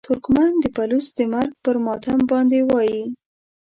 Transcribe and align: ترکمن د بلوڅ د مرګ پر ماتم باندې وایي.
ترکمن 0.07 0.51
د 0.63 0.65
بلوڅ 0.75 1.07
د 1.17 1.19
مرګ 1.33 1.53
پر 1.63 1.75
ماتم 1.85 2.19
باندې 2.31 2.59
وایي. 2.69 3.01